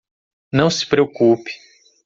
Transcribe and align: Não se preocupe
Não 0.51 0.71
se 0.71 0.83
preocupe 0.83 1.51